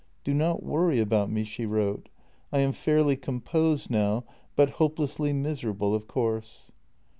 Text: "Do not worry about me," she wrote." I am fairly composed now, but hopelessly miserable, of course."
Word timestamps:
"Do 0.23 0.33
not 0.33 0.63
worry 0.63 0.99
about 0.99 1.29
me," 1.29 1.43
she 1.43 1.67
wrote." 1.67 2.09
I 2.51 2.57
am 2.57 2.71
fairly 2.71 3.15
composed 3.15 3.91
now, 3.91 4.23
but 4.55 4.71
hopelessly 4.81 5.31
miserable, 5.31 5.93
of 5.93 6.07
course." 6.07 6.71